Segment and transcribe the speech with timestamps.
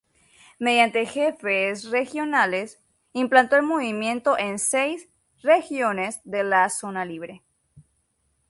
[0.57, 2.79] Mediante jefes regionales,
[3.13, 5.07] implantó el movimiento en seis
[5.43, 7.43] "regiones" de la zona libre.